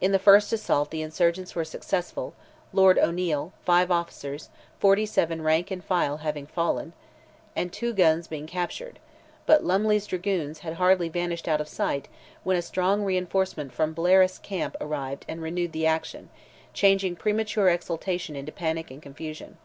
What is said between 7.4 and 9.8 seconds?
and two guns being captured; but